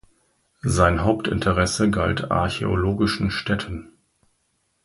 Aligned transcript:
Sein 0.63 1.03
Hauptinteresse 1.03 1.91
galt 1.91 2.31
archäologischen 2.31 3.29
Stätten. 3.29 3.91